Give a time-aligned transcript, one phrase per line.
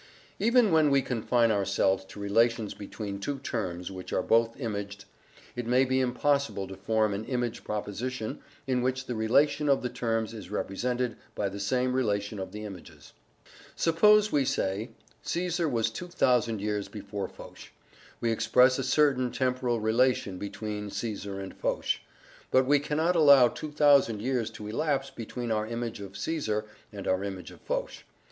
[0.39, 5.05] Even when we confine ourselves to relations between two terms which are both imaged,
[5.55, 9.89] it may be impossible to form an image proposition in which the relation of the
[9.91, 13.13] terms is represented by the same relation of the images.
[13.75, 14.89] Suppose we say
[15.21, 17.71] "Caesar was 2,000 years before Foch,"
[18.19, 21.99] we express a certain temporal relation between Caesar and Foch;
[22.49, 27.23] but we cannot allow 2,000 years to elapse between our image of Caesar and our
[27.23, 28.03] image of Foch.